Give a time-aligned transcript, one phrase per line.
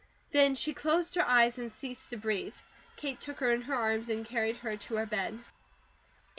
[0.31, 2.55] Then she closed her eyes and ceased to breathe.
[2.95, 5.37] Kate took her into her arms and carried her to her bed.